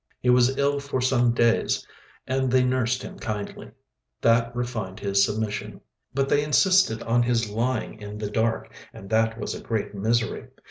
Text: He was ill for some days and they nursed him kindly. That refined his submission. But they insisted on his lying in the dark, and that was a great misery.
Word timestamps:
He 0.19 0.31
was 0.31 0.57
ill 0.57 0.79
for 0.79 0.99
some 0.99 1.31
days 1.31 1.85
and 2.25 2.51
they 2.51 2.63
nursed 2.63 3.03
him 3.03 3.19
kindly. 3.19 3.69
That 4.19 4.55
refined 4.55 4.99
his 4.99 5.23
submission. 5.23 5.79
But 6.11 6.27
they 6.27 6.43
insisted 6.43 7.03
on 7.03 7.21
his 7.21 7.51
lying 7.51 8.01
in 8.01 8.17
the 8.17 8.31
dark, 8.31 8.73
and 8.93 9.11
that 9.11 9.37
was 9.39 9.53
a 9.53 9.61
great 9.61 9.93
misery. 9.93 10.47